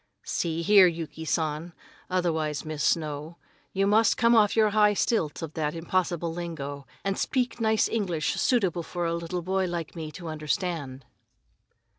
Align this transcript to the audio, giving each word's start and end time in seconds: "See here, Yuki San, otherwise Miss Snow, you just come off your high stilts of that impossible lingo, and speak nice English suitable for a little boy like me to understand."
"See 0.25 0.63
here, 0.63 0.87
Yuki 0.87 1.25
San, 1.25 1.73
otherwise 2.09 2.65
Miss 2.65 2.83
Snow, 2.83 3.37
you 3.71 3.87
just 3.91 4.17
come 4.17 4.35
off 4.35 4.55
your 4.55 4.71
high 4.71 4.95
stilts 4.95 5.43
of 5.43 5.53
that 5.53 5.75
impossible 5.75 6.33
lingo, 6.33 6.87
and 7.03 7.19
speak 7.19 7.61
nice 7.61 7.87
English 7.87 8.33
suitable 8.33 8.81
for 8.81 9.05
a 9.05 9.13
little 9.13 9.43
boy 9.43 9.65
like 9.67 9.95
me 9.95 10.11
to 10.13 10.27
understand." 10.27 11.05